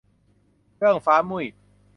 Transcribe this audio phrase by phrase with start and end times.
[0.77, 1.45] เอื้องฟ้ามุ่ย